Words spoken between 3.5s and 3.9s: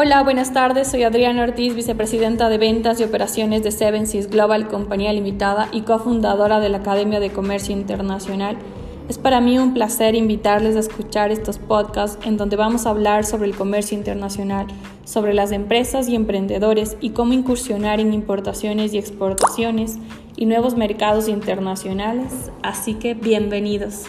de